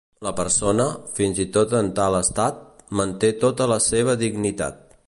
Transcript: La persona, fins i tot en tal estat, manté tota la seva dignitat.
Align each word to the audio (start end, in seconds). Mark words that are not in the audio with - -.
La 0.27 0.29
persona, 0.37 0.85
fins 1.17 1.41
i 1.43 1.45
tot 1.57 1.75
en 1.81 1.91
tal 2.01 2.17
estat, 2.21 2.59
manté 3.03 3.33
tota 3.47 3.71
la 3.75 3.81
seva 3.91 4.19
dignitat. 4.25 4.87